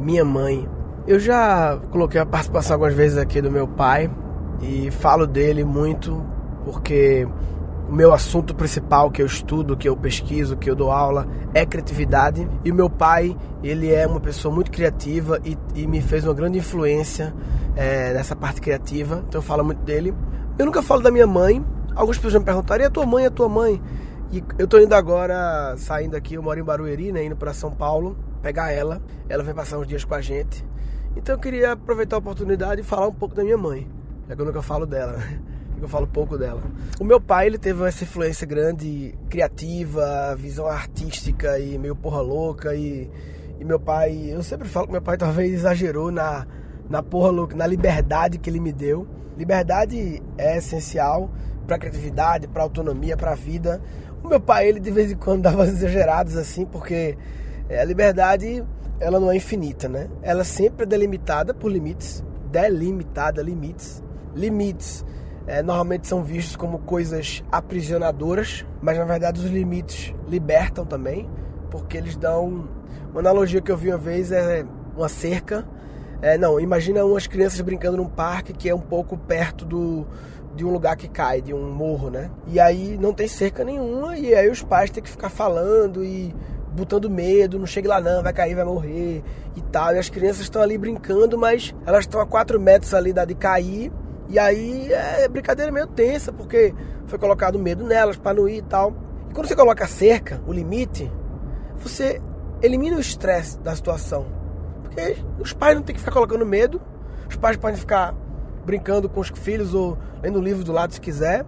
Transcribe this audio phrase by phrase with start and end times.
[0.00, 0.68] minha mãe.
[1.06, 4.10] Eu já coloquei a participação algumas vezes aqui do meu pai
[4.60, 6.24] e falo dele muito
[6.64, 7.26] porque
[7.88, 11.66] o meu assunto principal que eu estudo, que eu pesquiso, que eu dou aula é
[11.66, 12.48] criatividade.
[12.64, 16.34] E o meu pai, ele é uma pessoa muito criativa e, e me fez uma
[16.34, 17.34] grande influência
[17.74, 19.24] é, nessa parte criativa.
[19.28, 20.14] Então eu falo muito dele.
[20.58, 21.64] Eu nunca falo da minha mãe.
[21.96, 23.82] Algumas pessoas me perguntaram, e a tua mãe, a tua mãe?
[24.32, 27.72] E eu tô indo agora, saindo aqui, eu moro em Barueri, né, indo para São
[27.72, 29.00] Paulo, pegar ela.
[29.28, 30.64] Ela vai passar uns dias com a gente.
[31.16, 33.88] Então eu queria aproveitar a oportunidade e falar um pouco da minha mãe,
[34.28, 35.18] já que eu nunca falo dela,
[35.80, 36.62] eu falo pouco dela.
[37.00, 42.74] O meu pai, ele teve essa influência grande, criativa, visão artística e meio porra louca
[42.74, 43.10] e,
[43.58, 46.46] e meu pai, eu sempre falo que meu pai talvez exagerou na,
[46.88, 49.06] na porra louca, na liberdade que ele me deu.
[49.36, 51.30] Liberdade é essencial
[51.66, 53.80] para criatividade, para autonomia, para vida.
[54.22, 57.16] O meu pai, ele de vez em quando dava exagerados assim, porque
[57.78, 58.64] a liberdade
[58.98, 60.08] ela não é infinita, né?
[60.22, 64.02] Ela sempre é delimitada por limites, delimitada, limites,
[64.34, 65.04] limites.
[65.46, 71.28] É, normalmente são vistos como coisas aprisionadoras, mas na verdade os limites libertam também,
[71.70, 72.68] porque eles dão
[73.10, 74.64] uma analogia que eu vi uma vez é
[74.96, 75.66] uma cerca.
[76.22, 80.06] É, não, imagina umas crianças brincando num parque que é um pouco perto do,
[80.54, 82.30] de um lugar que cai, de um morro, né?
[82.46, 86.34] E aí não tem cerca nenhuma, e aí os pais têm que ficar falando e
[86.72, 89.22] botando medo, não chegue lá não, vai cair, vai morrer
[89.56, 89.94] e tal.
[89.94, 93.34] E as crianças estão ali brincando, mas elas estão a 4 metros ali da de
[93.34, 93.92] cair.
[94.28, 96.72] E aí é brincadeira meio tensa, porque
[97.06, 98.94] foi colocado medo nelas para não ir e tal.
[99.28, 101.10] E quando você coloca a cerca, o limite,
[101.76, 102.22] você
[102.62, 104.26] elimina o estresse da situação.
[104.82, 106.80] Porque os pais não têm que ficar colocando medo,
[107.28, 108.14] os pais podem ficar
[108.64, 111.44] brincando com os filhos ou lendo o livro do lado se quiser.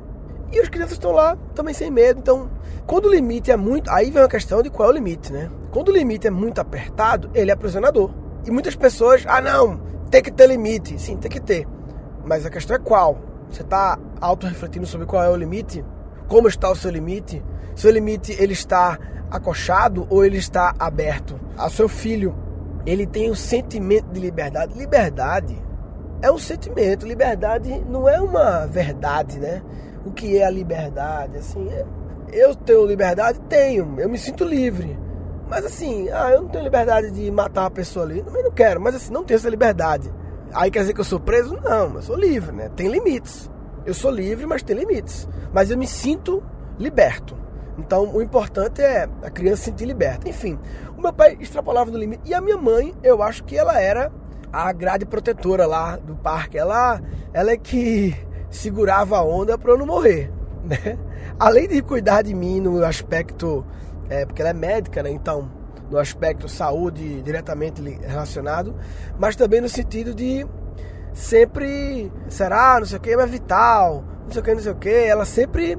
[0.53, 2.21] E as crianças estão lá também sem medo.
[2.21, 2.51] Então,
[2.87, 3.91] quando o limite é muito.
[3.91, 5.51] Aí vem uma questão de qual é o limite, né?
[5.71, 8.11] Quando o limite é muito apertado, ele é aprisionador.
[8.47, 11.01] E muitas pessoas, ah não, tem que ter limite.
[11.01, 11.67] Sim, tem que ter.
[12.25, 13.19] Mas a questão é qual?
[13.51, 15.85] Você está auto-refletindo sobre qual é o limite?
[16.29, 17.43] Como está o seu limite?
[17.75, 18.99] Seu limite ele está
[19.31, 21.41] acochado ou ele está aberto?
[21.59, 22.35] O seu filho,
[22.85, 24.79] ele tem um sentimento de liberdade.
[24.79, 25.57] Liberdade
[26.21, 27.07] é um sentimento.
[27.07, 29.63] Liberdade não é uma verdade, né?
[30.05, 31.85] O que é a liberdade, assim, é,
[32.33, 33.41] eu tenho liberdade?
[33.49, 34.99] Tenho, eu me sinto livre.
[35.49, 38.81] Mas assim, ah, eu não tenho liberdade de matar uma pessoa ali, também não quero,
[38.81, 40.13] mas assim, não tenho essa liberdade.
[40.55, 41.59] Aí quer dizer que eu sou preso?
[41.63, 42.71] Não, eu sou livre, né?
[42.75, 43.51] Tem limites.
[43.85, 45.29] Eu sou livre, mas tem limites.
[45.53, 46.43] Mas eu me sinto
[46.79, 47.37] liberto.
[47.79, 50.29] Então o importante é a criança se sentir liberta.
[50.29, 50.59] Enfim,
[50.97, 52.23] o meu pai extrapolava do limite.
[52.25, 54.13] E a minha mãe, eu acho que ela era
[54.53, 56.59] a grade protetora lá do parque.
[56.59, 57.01] Ela,
[57.33, 58.15] ela é que
[58.53, 60.31] segurava a onda para eu não morrer,
[60.63, 60.99] né?
[61.39, 63.65] Além de cuidar de mim no aspecto,
[64.09, 65.11] é, porque ela é médica, né?
[65.11, 65.51] Então,
[65.91, 68.75] no aspecto saúde diretamente relacionado,
[69.19, 70.47] mas também no sentido de
[71.13, 74.77] sempre, será, não sei o que, mas vital, não sei o que, não sei o
[74.77, 74.89] que.
[74.89, 75.79] Ela sempre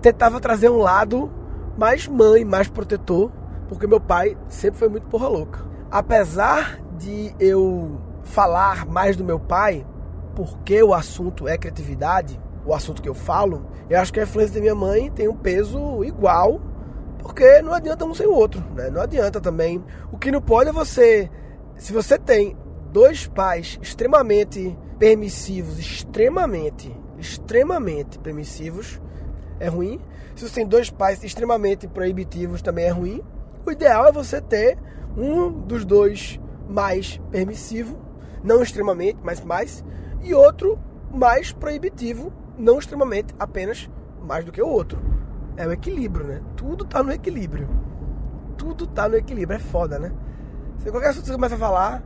[0.00, 1.30] tentava trazer um lado
[1.76, 3.30] mais mãe, mais protetor,
[3.68, 5.60] porque meu pai sempre foi muito porra louca.
[5.90, 9.86] Apesar de eu falar mais do meu pai,
[10.34, 14.54] porque o assunto é criatividade, o assunto que eu falo, eu acho que a influência
[14.54, 16.60] da minha mãe tem um peso igual,
[17.18, 18.90] porque não adianta um sem o outro, né?
[18.90, 19.82] Não adianta também.
[20.12, 21.30] O que não pode é você,
[21.76, 22.56] se você tem
[22.92, 29.00] dois pais extremamente permissivos, extremamente, extremamente permissivos,
[29.58, 30.00] é ruim.
[30.34, 33.22] Se você tem dois pais extremamente proibitivos, também é ruim.
[33.66, 34.78] O ideal é você ter
[35.16, 37.98] um dos dois mais permissivo,
[38.42, 39.84] não extremamente, mas mais,
[40.22, 40.78] e outro
[41.12, 43.90] mais proibitivo, não extremamente apenas
[44.22, 45.00] mais do que o outro.
[45.56, 46.40] É o equilíbrio, né?
[46.56, 47.68] Tudo tá no equilíbrio.
[48.56, 50.12] Tudo tá no equilíbrio, é foda, né?
[50.78, 52.02] Se qualquer assunto você começa a falar,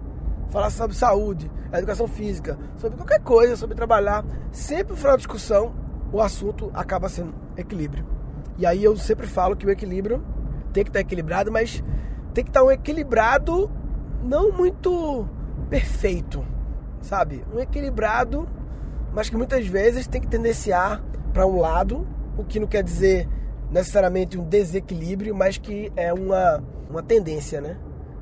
[0.50, 5.75] falar sobre saúde, educação física, sobre qualquer coisa, sobre trabalhar, sempre final da discussão,
[6.12, 8.06] o assunto acaba sendo equilíbrio.
[8.56, 10.25] E aí eu sempre falo que o equilíbrio
[10.72, 11.82] tem que estar equilibrado, mas
[12.32, 13.70] tem que estar um equilibrado
[14.22, 15.28] não muito
[15.69, 16.54] perfeito
[17.05, 17.45] sabe?
[17.55, 18.49] Um equilibrado,
[19.12, 21.03] mas que muitas vezes tem que tendenciar
[21.33, 22.06] para um lado,
[22.37, 23.29] o que não quer dizer
[23.71, 27.77] necessariamente um desequilíbrio, mas que é uma, uma tendência, né?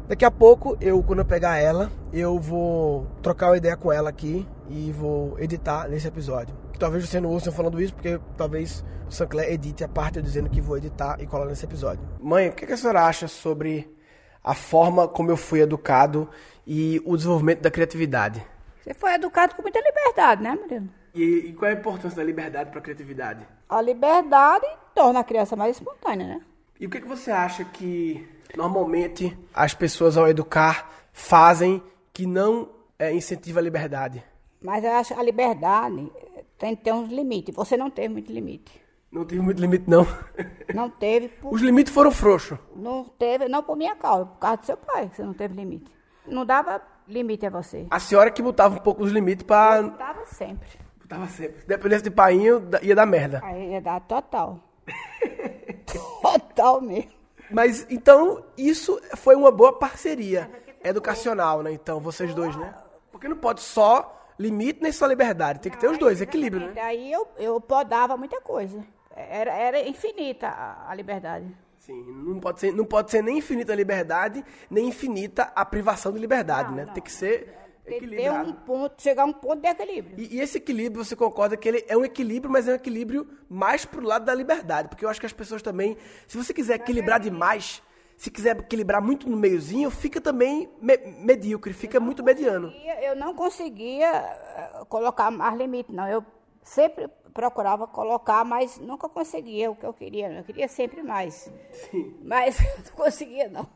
[0.08, 4.10] Daqui a pouco, eu quando eu pegar ela, eu vou trocar uma ideia com ela
[4.10, 6.54] aqui e vou editar nesse episódio.
[6.78, 10.22] Talvez você não ouça eu falando isso, porque talvez o Sancler edite a parte eu
[10.22, 12.02] dizendo que vou editar e colar nesse episódio.
[12.20, 13.94] Mãe, o que a senhora acha sobre
[14.42, 16.28] a forma como eu fui educado
[16.66, 18.44] e o desenvolvimento da criatividade?
[18.82, 20.88] Você foi educado com muita liberdade, né, Murilo?
[21.14, 23.46] E, e qual é a importância da liberdade para a criatividade?
[23.68, 26.40] A liberdade torna a criança mais espontânea, né?
[26.80, 28.26] E o que, que você acha que
[28.56, 31.82] normalmente as pessoas ao educar fazem
[32.12, 34.24] que não é, incentiva a liberdade?
[34.60, 36.10] Mas eu acho que a liberdade
[36.58, 37.54] tem que ter uns limites.
[37.54, 38.80] Você não teve muito limite.
[39.10, 40.06] Não tive muito limite, não.
[40.74, 41.28] Não teve.
[41.28, 42.58] Por, Os limites foram frouxos.
[42.74, 45.54] não teve, não por minha causa, por causa do seu pai, que você não teve
[45.54, 45.92] limite.
[46.26, 47.86] Não dava limite a você.
[47.90, 49.82] A senhora que botava um pouco os limites pra.
[49.82, 50.68] Dava sempre.
[51.00, 51.64] Botava sempre.
[51.66, 53.40] Dependesse de painho, ia dar merda.
[53.44, 54.60] Aí ia dar total.
[56.22, 57.10] total mesmo.
[57.50, 60.50] Mas então, isso foi uma boa parceria
[60.82, 61.72] educacional, né?
[61.72, 62.74] Então, vocês dois, né?
[63.10, 65.60] Porque não pode só limite nem só liberdade.
[65.60, 66.72] Tem que ter os dois, equilíbrio, né?
[66.74, 68.82] Daí eu, eu podava muita coisa.
[69.14, 70.48] Era, era infinita
[70.88, 71.46] a liberdade.
[71.84, 76.12] Sim, não pode, ser, não pode ser nem infinita a liberdade, nem infinita a privação
[76.12, 76.86] de liberdade, né?
[76.94, 78.50] Tem que ser Tem que ter equilibrado.
[78.50, 80.14] um ponto, chegar a um ponto de equilíbrio.
[80.16, 83.26] E, e esse equilíbrio, você concorda que ele é um equilíbrio, mas é um equilíbrio
[83.48, 84.88] mais pro lado da liberdade.
[84.88, 85.96] Porque eu acho que as pessoas também,
[86.28, 87.82] se você quiser equilibrar demais,
[88.16, 92.72] se quiser equilibrar muito no meiozinho, fica também me- medíocre, fica muito mediano.
[93.02, 96.06] Eu não conseguia eh, colocar mais limite, não.
[96.06, 96.24] Eu
[96.62, 100.30] sempre procurava colocar, mas nunca conseguia o que eu queria.
[100.30, 101.50] Eu queria sempre mais.
[101.72, 102.16] Sim.
[102.22, 103.66] Mas não conseguia, não.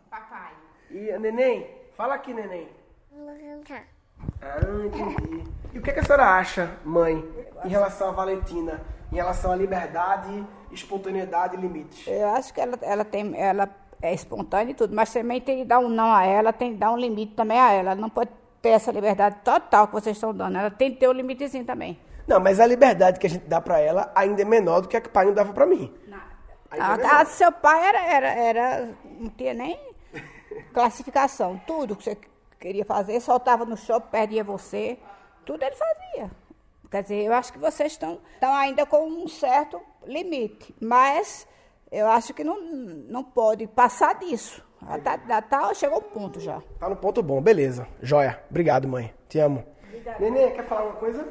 [0.90, 1.66] E a neném?
[1.94, 2.68] Fala aqui, neném.
[4.40, 5.44] Ah, entendi.
[5.72, 7.24] E o que, que a senhora acha, mãe,
[7.64, 8.80] em relação a Valentina?
[9.12, 12.06] Em relação à liberdade, espontaneidade e limites?
[12.06, 13.68] Eu acho que ela, ela, tem, ela
[14.02, 16.78] é espontânea e tudo, mas também tem que dar um não a ela, tem que
[16.78, 17.90] dar um limite também a ela.
[17.92, 18.30] Ela não pode
[18.60, 20.58] ter essa liberdade total que vocês estão dando.
[20.58, 21.98] Ela tem que ter um limitezinho também.
[22.26, 24.96] Não, mas a liberdade que a gente dá pra ela ainda é menor do que
[24.96, 25.94] a que o pai não dava pra mim.
[26.70, 28.94] É A do seu pai era, era, era.
[29.04, 29.78] Não tinha nem
[30.72, 31.60] classificação.
[31.66, 32.18] Tudo que você
[32.58, 34.98] queria fazer, soltava no shopping, perdia você.
[35.44, 36.30] Tudo ele fazia.
[36.90, 40.74] Quer dizer, eu acho que vocês estão, estão ainda com um certo limite.
[40.80, 41.46] Mas
[41.90, 44.64] eu acho que não, não pode passar disso.
[45.02, 46.62] Tá, tá, chegou o ponto já.
[46.78, 47.88] Tá no ponto bom, beleza.
[48.02, 48.40] Joia.
[48.50, 49.12] Obrigado, mãe.
[49.28, 49.64] Te amo.
[50.20, 51.24] Nenê, quer falar uma coisa?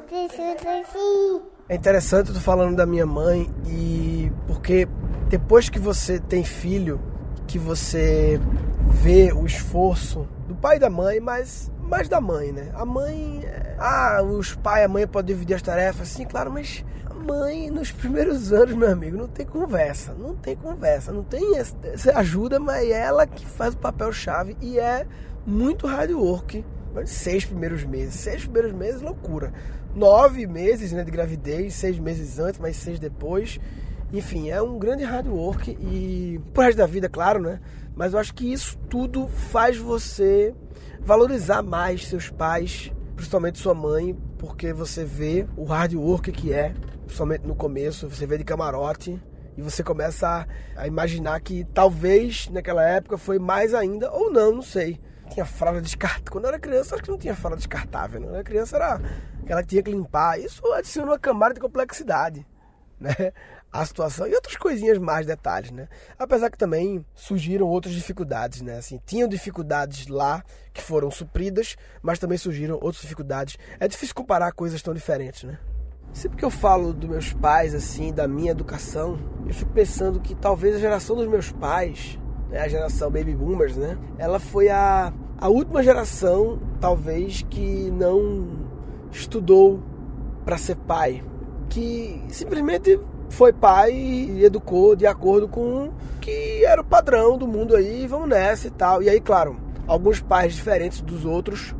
[1.68, 4.86] É interessante tu falando da minha mãe e porque
[5.28, 7.00] depois que você tem filho,
[7.46, 8.38] que você
[8.82, 12.70] vê o esforço do pai e da mãe, mas mais da mãe, né?
[12.74, 16.52] A mãe, é- ah, os pais e a mãe podem dividir as tarefas, sim, claro,
[16.52, 21.24] mas a mãe nos primeiros anos, meu amigo, não tem conversa, não tem conversa, não
[21.24, 25.06] tem essa essa ajuda, mas é ela que faz o papel chave e é
[25.46, 26.62] muito hard work
[27.04, 28.14] seis primeiros meses.
[28.14, 29.52] Seis primeiros meses, loucura.
[29.94, 33.58] Nove meses né, de gravidez, seis meses antes, mais seis depois.
[34.12, 37.60] Enfim, é um grande hard work e pro resto da vida, claro, né?
[37.94, 40.54] Mas eu acho que isso tudo faz você
[41.00, 46.74] valorizar mais seus pais, principalmente sua mãe, porque você vê o hard work que é,
[47.04, 49.20] principalmente no começo, você vê de camarote
[49.56, 50.28] e você começa
[50.76, 55.00] a, a imaginar que talvez naquela época foi mais ainda, ou não, não sei.
[55.30, 56.30] Tinha fralda descartável.
[56.30, 58.20] Quando eu era criança, acho que não tinha fralda descartável.
[58.20, 58.26] Né?
[58.26, 60.38] Quando eu era criança, era que tinha que limpar.
[60.40, 62.46] Isso adiciona uma camada de complexidade,
[62.98, 63.14] né?
[63.72, 65.88] A situação e outras coisinhas mais, detalhes, né?
[66.18, 68.78] Apesar que também surgiram outras dificuldades, né?
[68.78, 70.42] Assim, tinham dificuldades lá
[70.72, 73.58] que foram supridas, mas também surgiram outras dificuldades.
[73.78, 75.58] É difícil comparar coisas tão diferentes, né?
[76.12, 80.34] Sempre que eu falo dos meus pais, assim, da minha educação, eu fico pensando que
[80.34, 82.18] talvez a geração dos meus pais,
[82.50, 83.98] né, a geração Baby Boomers, né?
[84.18, 88.48] Ela foi a, a última geração, talvez, que não
[89.10, 89.80] estudou
[90.44, 91.22] para ser pai.
[91.68, 97.46] Que simplesmente foi pai e educou de acordo com o que era o padrão do
[97.46, 99.02] mundo aí, vamos nessa e tal.
[99.02, 99.56] E aí, claro,
[99.86, 101.74] alguns pais diferentes dos outros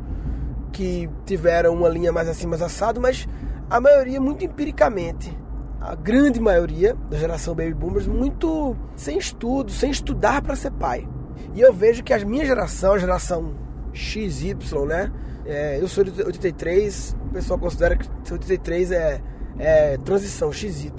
[0.71, 3.27] que tiveram uma linha mais assim, mais assado, mas
[3.69, 5.35] a maioria muito empiricamente.
[5.79, 11.07] A grande maioria da geração Baby Boomers muito sem estudo, sem estudar para ser pai.
[11.53, 13.53] E eu vejo que a minha geração, a geração
[13.93, 14.55] XY,
[14.87, 15.11] né?
[15.45, 19.21] É, eu sou de 83, o pessoal considera que 83 é,
[19.59, 20.91] é transição XY.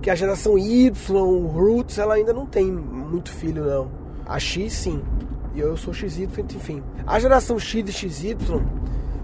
[0.00, 3.90] Que a geração Y, Roots, ela ainda não tem muito filho, não.
[4.26, 5.02] A X sim.
[5.54, 6.82] E eu sou XY, enfim.
[7.06, 8.36] A geração X e XY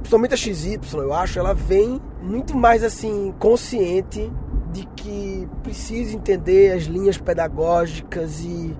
[0.00, 4.30] principalmente a XY, eu acho, ela vem muito mais assim consciente
[4.72, 8.76] de que precisa entender as linhas pedagógicas e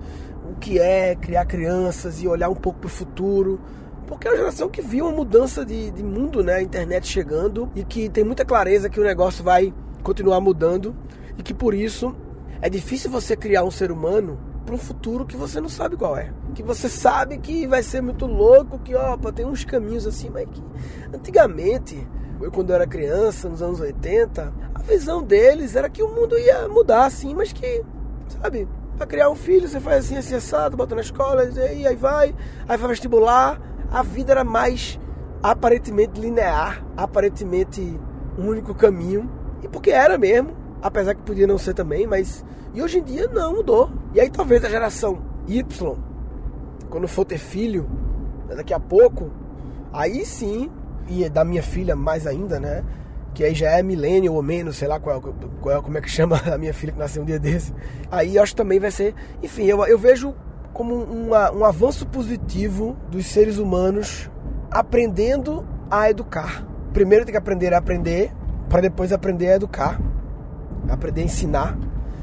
[0.49, 3.59] o que é criar crianças e olhar um pouco para o futuro.
[4.07, 6.55] Porque é uma geração que viu uma mudança de, de mundo, né?
[6.55, 10.95] A internet chegando e que tem muita clareza que o negócio vai continuar mudando
[11.37, 12.15] e que por isso
[12.61, 16.17] é difícil você criar um ser humano para um futuro que você não sabe qual
[16.17, 16.31] é.
[16.53, 20.47] Que você sabe que vai ser muito louco, que opa, tem uns caminhos assim, mas
[20.49, 20.63] que
[21.13, 22.07] antigamente,
[22.41, 26.37] eu quando eu era criança, nos anos 80, a visão deles era que o mundo
[26.37, 27.83] ia mudar assim, mas que,
[28.41, 28.67] sabe,
[28.97, 32.35] para criar um filho você faz assim, assim, assado, bota na escola, e aí vai,
[32.67, 33.59] aí vai vestibular,
[33.91, 34.99] a vida era mais
[35.41, 37.99] aparentemente linear, aparentemente
[38.37, 39.29] um único caminho.
[39.63, 42.45] E porque era mesmo, apesar que podia não ser também, mas.
[42.73, 43.89] E hoje em dia não, mudou.
[44.13, 45.97] E aí talvez a geração Y,
[46.91, 47.89] quando for ter filho,
[48.49, 49.31] daqui a pouco,
[49.93, 50.69] aí sim,
[51.07, 52.83] e da minha filha mais ainda, né?
[53.33, 55.21] Que aí já é milênio ou menos, sei lá qual,
[55.61, 57.73] qual, como é que chama a minha filha que nasceu um dia desse.
[58.11, 59.15] Aí acho que também vai ser.
[59.41, 60.35] Enfim, eu, eu vejo
[60.73, 64.29] como uma, um avanço positivo dos seres humanos
[64.69, 66.65] aprendendo a educar.
[66.93, 68.33] Primeiro tem que aprender a aprender,
[68.69, 69.99] para depois aprender a educar,
[70.89, 71.77] aprender a ensinar.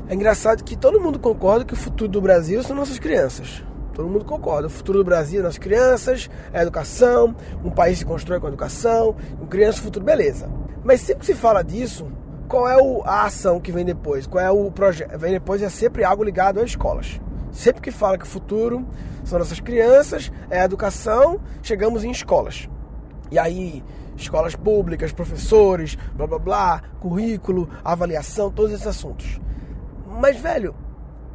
[0.09, 3.63] É engraçado que todo mundo concorda que o futuro do Brasil são nossas crianças.
[3.99, 4.69] Todo mundo concorda.
[4.69, 8.49] O futuro do Brasil, nossas crianças, é a educação, um país se constrói com a
[8.49, 10.49] educação, com criança, futuro, beleza.
[10.85, 12.07] Mas sempre que se fala disso,
[12.47, 14.25] qual é a ação que vem depois?
[14.25, 15.19] Qual é o projeto?
[15.19, 17.21] Vem depois é sempre algo ligado às escolas.
[17.50, 18.87] Sempre que fala que o futuro
[19.25, 22.69] são nossas crianças, é a educação, chegamos em escolas.
[23.33, 23.83] E aí,
[24.17, 29.40] escolas públicas, professores, blá blá blá, currículo, avaliação, todos esses assuntos.
[30.07, 30.73] Mas, velho,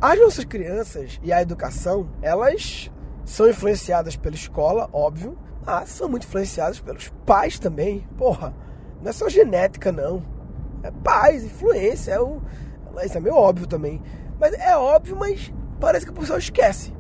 [0.04, 2.92] as nossas crianças e a educação, elas
[3.24, 8.06] são influenciadas pela escola, óbvio, mas são muito influenciadas pelos pais também.
[8.18, 8.54] Porra,
[9.02, 10.22] não é só genética, não.
[10.84, 12.42] É pais, influência, é o...
[13.02, 14.02] isso é meio óbvio também.
[14.38, 16.93] Mas é óbvio, mas parece que o pessoal esquece.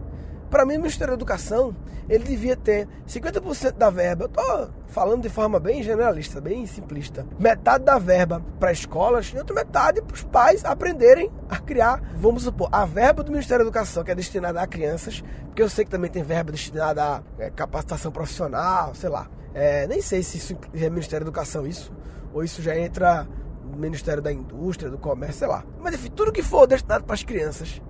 [0.53, 1.75] Para mim, o Ministério da Educação,
[2.07, 4.25] ele devia ter 50% da verba.
[4.25, 7.25] Eu tô falando de forma bem generalista, bem simplista.
[7.39, 12.43] Metade da verba para escolas e outra metade para os pais aprenderem a criar, vamos
[12.43, 15.85] supor, a verba do Ministério da Educação, que é destinada a crianças, porque eu sei
[15.85, 19.27] que também tem verba destinada a é, capacitação profissional, sei lá.
[19.55, 21.91] É, nem sei se isso é Ministério da Educação isso,
[22.31, 23.27] ou isso já entra
[23.63, 25.65] no Ministério da Indústria, do Comércio, sei lá.
[25.79, 27.81] Mas enfim, tudo que for destinado para as crianças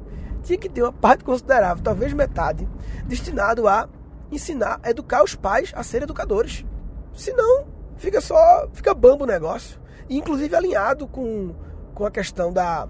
[0.44, 2.68] tinha que ter uma parte considerável, talvez metade,
[3.06, 3.90] destinado a
[4.32, 6.66] ensinar, a educar os pais a serem educadores.
[7.14, 7.66] Senão,
[7.98, 9.80] fica só, fica bambo o negócio.
[10.10, 11.56] E, inclusive alinhado com,
[11.94, 12.88] com a questão da,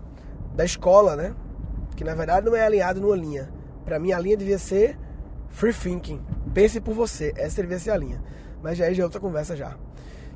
[0.53, 1.35] da escola, né?
[1.95, 3.51] Que na verdade não é alinhado numa linha.
[3.85, 4.97] Para mim a linha devia ser
[5.49, 6.21] free thinking.
[6.53, 7.33] Pense por você.
[7.35, 8.23] Essa devia ser a linha.
[8.61, 9.75] Mas já é outra conversa já.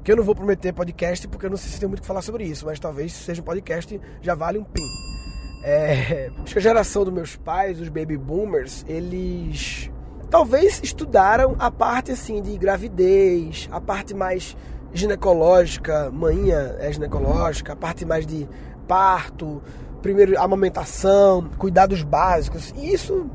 [0.04, 2.08] Que eu não vou prometer podcast porque eu não sei se tem muito o que
[2.08, 5.17] falar sobre isso, mas talvez seja um podcast já vale um pin.
[5.64, 9.92] É, acho que a geração dos meus pais, os baby boomers, eles
[10.30, 14.56] talvez estudaram a parte assim de gravidez, a parte mais
[14.94, 18.48] ginecológica, manhã é ginecológica, a parte mais de
[18.88, 19.62] parto,
[20.02, 22.74] primeiro amamentação, cuidados básicos.
[22.76, 23.30] E isso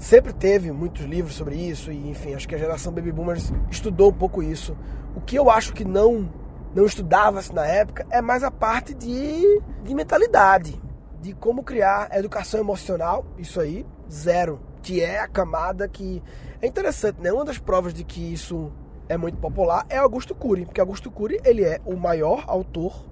[0.00, 4.10] sempre teve muitos livros sobre isso e enfim, acho que a geração baby boomers estudou
[4.10, 4.76] um pouco isso.
[5.14, 6.28] O que eu acho que não
[6.74, 10.80] não estudava-se na época é mais a parte de, de mentalidade
[11.22, 14.60] de como criar educação emocional, isso aí, zero.
[14.82, 16.20] Que é a camada que.
[16.60, 17.32] É interessante, né?
[17.32, 18.72] Uma das provas de que isso
[19.08, 23.04] é muito popular é Augusto Cury, porque Augusto Cury ele é o maior autor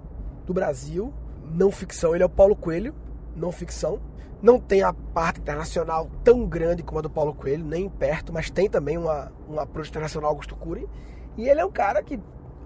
[0.45, 1.15] do Brasil,
[1.45, 2.95] não ficção, ele é o Paulo Coelho,
[3.37, 4.01] não ficção.
[4.43, 8.51] Não tem a parte internacional tão grande como a do Paulo Coelho, nem perto, mas
[8.51, 10.89] tem também uma, uma approach internacional Augusto Cury.
[11.37, 12.19] E ele é um cara que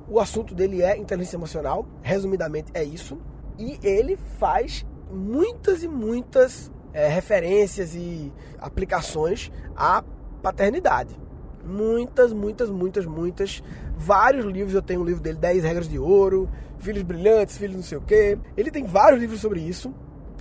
[0.09, 3.19] o assunto dele é inteligência emocional, resumidamente é isso.
[3.59, 10.03] E ele faz muitas e muitas é, referências e aplicações à
[10.43, 11.19] paternidade.
[11.65, 13.63] Muitas, muitas, muitas, muitas.
[13.97, 17.83] Vários livros, eu tenho um livro dele, 10 Regras de Ouro, Filhos Brilhantes, Filhos não
[17.83, 18.39] sei o quê.
[18.57, 19.95] Ele tem vários livros sobre isso.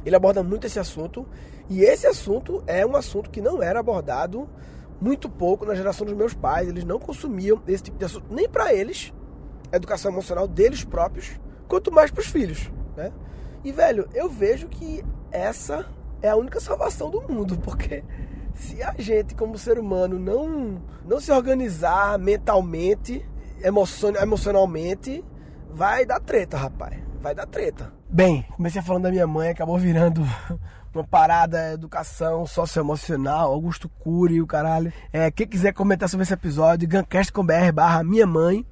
[0.06, 1.26] Ele aborda muito esse assunto.
[1.70, 4.50] E esse assunto é um assunto que não era abordado
[5.00, 6.68] muito pouco na geração dos meus pais.
[6.68, 9.14] Eles não consumiam esse tipo de assunto, nem para eles,
[9.72, 12.72] educação emocional deles próprios, quanto mais para os filhos.
[12.96, 13.12] Né?
[13.64, 15.86] E, velho, eu vejo que essa
[16.22, 18.04] é a única salvação do mundo, porque
[18.56, 23.26] se a gente, como ser humano, não, não se organizar mentalmente,
[24.22, 25.24] emocionalmente,
[25.72, 26.98] vai dar treta, rapaz.
[27.22, 27.92] Vai dar treta.
[28.10, 30.22] Bem, comecei falando da minha mãe, acabou virando
[30.94, 34.94] uma parada educação socioemocional, Augusto Cury, o caralho.
[35.12, 38.66] É, quem quiser comentar sobre esse episódio, gancast.com.br barra minha mãe.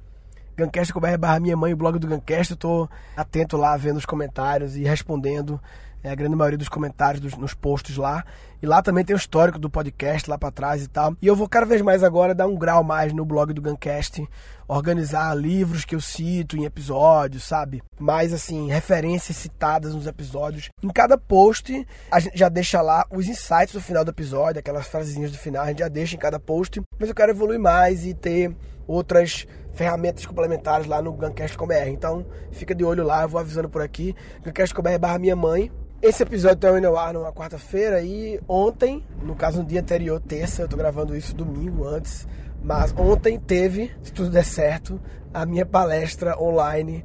[0.56, 2.52] Guncast.com.br barra minha mãe, o blog do Guncast.
[2.52, 5.60] Eu tô atento lá, vendo os comentários e respondendo
[6.02, 8.24] é, a grande maioria dos comentários dos, nos posts lá.
[8.60, 11.16] E lá também tem o histórico do podcast lá para trás e tal.
[11.20, 14.24] E eu vou cada vez mais agora dar um grau mais no blog do Guncast,
[14.68, 17.82] organizar livros que eu cito em episódios, sabe?
[17.98, 20.68] Mais assim, referências citadas nos episódios.
[20.82, 24.86] Em cada post, a gente já deixa lá os insights do final do episódio, aquelas
[24.86, 26.80] frasezinhas do final, a gente já deixa em cada post.
[26.98, 28.54] Mas eu quero evoluir mais e ter
[28.86, 31.88] outras ferramentas complementares lá no Guncast.com.br.
[31.88, 34.14] Então, fica de olho lá, eu vou avisando por aqui.
[34.44, 35.70] Guncast.com.br barra minha mãe.
[36.00, 40.20] Esse episódio está indo ao ar numa quarta-feira e ontem, no caso no dia anterior,
[40.20, 42.26] terça, eu tô gravando isso domingo antes,
[42.60, 45.00] Mas ontem teve, se tudo der certo,
[45.32, 47.04] a minha palestra online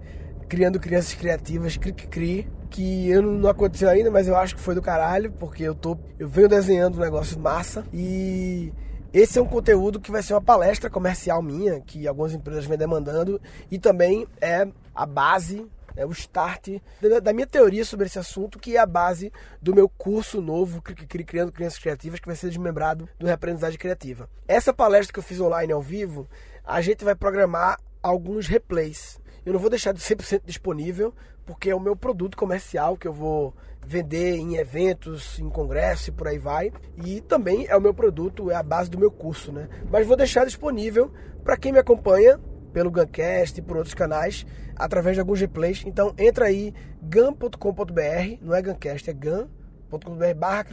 [0.50, 4.74] Criando Crianças Criativas, Cri Cri, que eu não aconteceu ainda, mas eu acho que foi
[4.74, 8.74] do caralho, porque eu tô eu venho desenhando um negócio massa e
[9.20, 12.78] esse é um conteúdo que vai ser uma palestra comercial minha, que algumas empresas vêm
[12.78, 16.80] demandando, e também é a base, é o start
[17.24, 21.52] da minha teoria sobre esse assunto, que é a base do meu curso novo, Criando
[21.52, 24.30] Crianças Criativas, que vai ser desmembrado do Reaprendizagem Criativa.
[24.48, 26.30] Essa palestra que eu fiz online ao vivo,
[26.64, 29.20] a gente vai programar alguns replays.
[29.44, 31.12] Eu não vou deixar de 100% disponível,
[31.48, 36.12] porque é o meu produto comercial que eu vou vender em eventos, em congressos e
[36.12, 36.74] por aí vai.
[37.04, 39.70] E também é o meu produto, é a base do meu curso, né?
[39.90, 41.12] Mas vou deixar disponível
[41.44, 42.38] para quem me acompanha
[42.74, 45.84] pelo Guncast e por outros canais, através de alguns replays.
[45.88, 50.66] Então entra aí, gun.com.br, não é Guncast, é gun.com.br barra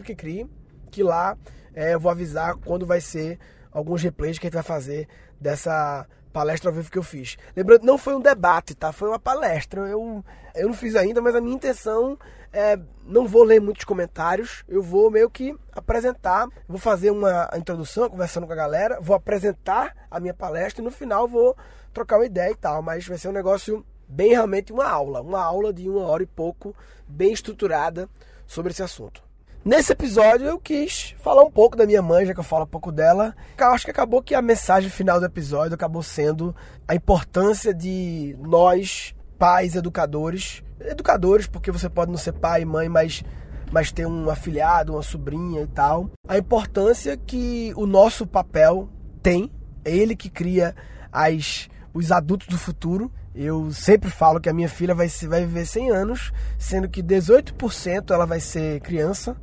[0.91, 1.39] que lá
[1.73, 3.39] é, eu vou avisar quando vai ser
[3.75, 7.37] alguns replays que a gente vai fazer dessa palestra ao vivo que eu fiz.
[7.57, 8.93] Lembrando, não foi um debate, tá?
[8.93, 9.83] Foi uma palestra.
[9.83, 12.19] Eu, eu não fiz ainda, mas a minha intenção
[12.53, 12.79] é.
[13.07, 16.49] Não vou ler muitos comentários, eu vou meio que apresentar.
[16.67, 20.91] Vou fazer uma introdução, conversando com a galera, vou apresentar a minha palestra e no
[20.91, 21.57] final vou
[21.93, 22.83] trocar uma ideia e tal.
[22.83, 26.27] Mas vai ser um negócio bem realmente uma aula, uma aula de uma hora e
[26.27, 26.75] pouco,
[27.07, 28.09] bem estruturada
[28.47, 29.24] sobre esse assunto.
[29.65, 32.67] Nesse episódio eu quis falar um pouco da minha mãe, já que eu falo um
[32.67, 33.35] pouco dela.
[33.57, 36.55] Eu acho que acabou que a mensagem final do episódio acabou sendo
[36.87, 42.91] a importância de nós, pais, educadores, educadores, porque você pode não ser pai e mãe,
[42.91, 43.25] mas
[43.73, 46.11] mas ter um afilhado, uma sobrinha e tal.
[46.29, 48.91] A importância que o nosso papel
[49.23, 49.51] tem,
[49.83, 50.77] é ele que cria
[51.11, 53.11] as os adultos do futuro.
[53.35, 58.11] Eu sempre falo que a minha filha vai, vai viver 100 anos, sendo que 18%
[58.11, 59.37] ela vai ser criança,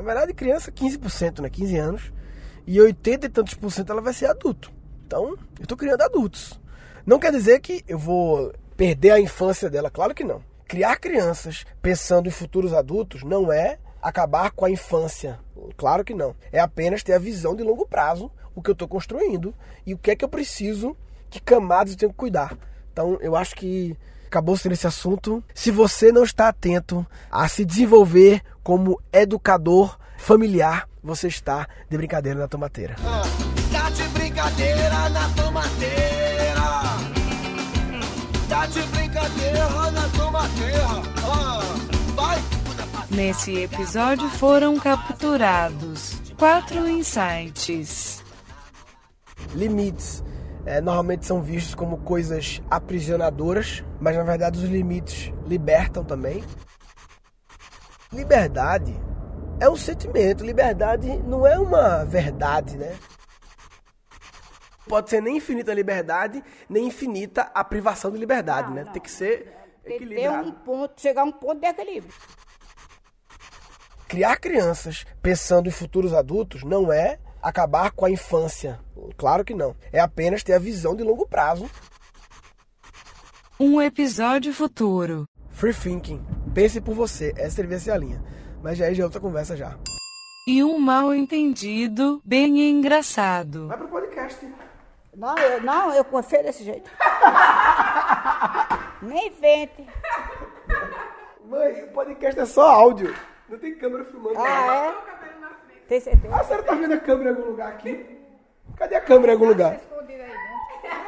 [0.00, 1.50] na verdade, criança 15%, né?
[1.50, 2.12] 15 anos.
[2.66, 4.72] E 80 e tantos por cento ela vai ser adulto.
[5.06, 6.58] Então, eu estou criando adultos.
[7.04, 10.42] Não quer dizer que eu vou perder a infância dela, claro que não.
[10.66, 15.38] Criar crianças pensando em futuros adultos não é acabar com a infância.
[15.76, 16.34] Claro que não.
[16.50, 19.98] É apenas ter a visão de longo prazo, o que eu estou construindo e o
[19.98, 20.96] que é que eu preciso,
[21.28, 22.56] que camadas eu tenho que cuidar.
[22.92, 23.96] Então, eu acho que
[24.30, 25.42] acabou sendo esse assunto.
[25.52, 32.38] Se você não está atento a se desenvolver como educador familiar, você está de brincadeira
[32.38, 32.94] na tomateira.
[33.04, 33.22] Ah,
[33.72, 36.60] tá de brincadeira na tomateira.
[38.48, 40.86] Tá de brincadeira na tomateira.
[41.24, 41.60] Ah,
[42.14, 42.38] vai.
[43.10, 48.22] Nesse episódio foram capturados quatro insights.
[49.54, 50.22] Limites
[50.64, 56.44] é, normalmente são vistos como coisas aprisionadoras, mas na verdade os limites libertam também.
[58.12, 58.94] Liberdade
[59.60, 62.96] é um sentimento, liberdade não é uma verdade, né?
[64.88, 68.84] Pode ser nem infinita liberdade, nem infinita a privação de liberdade, não, né?
[68.84, 68.92] Não.
[68.92, 70.42] Tem que ser equilibrado.
[70.42, 72.12] Tem um ponto, chegar a um ponto de equilíbrio.
[74.08, 78.80] Criar crianças pensando em futuros adultos não é acabar com a infância.
[79.16, 79.74] Claro que não.
[79.92, 81.70] É apenas ter a visão de longo prazo.
[83.58, 85.24] Um episódio futuro.
[85.50, 86.24] Free thinking.
[86.54, 87.32] Pense por você.
[87.36, 88.22] Essa devia ser a linha.
[88.62, 89.76] Mas já é de outra conversa já.
[90.46, 93.68] E um mal entendido bem engraçado.
[93.68, 94.48] Vai pro podcast.
[95.16, 96.90] Não, eu, não, eu confio desse jeito.
[99.02, 99.86] Nem invente.
[101.44, 103.14] Mãe, o podcast é só áudio.
[103.48, 104.38] Não tem câmera filmando.
[104.38, 105.09] Ah, é?
[105.90, 106.32] Tem certeza?
[106.32, 108.16] Ah, a senhora tá vendo a câmera em algum lugar aqui?
[108.76, 109.80] Cadê a câmera em algum lugar?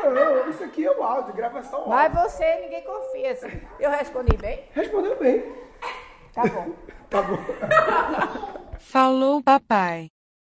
[0.02, 1.94] Não, isso aqui é o áudio, gravação áudio.
[1.94, 3.30] Mas você, ninguém confia.
[3.30, 3.60] Assim.
[3.78, 4.64] Eu respondi bem?
[4.74, 5.54] Respondeu bem.
[6.34, 6.72] Tá bom.
[7.08, 7.38] tá bom.
[8.80, 10.11] Falou, papai.